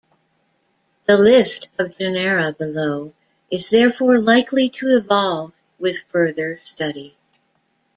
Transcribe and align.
The 1.05 1.15
list 1.15 1.69
of 1.77 1.95
genera 1.95 2.53
below 2.53 3.13
is 3.51 3.69
therefore 3.69 4.17
likely 4.17 4.67
to 4.67 4.97
evolve 4.97 5.61
with 5.77 6.05
further 6.11 6.59
study. 6.63 7.17